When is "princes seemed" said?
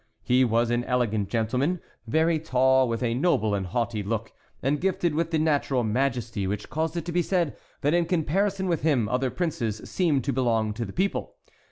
9.29-10.23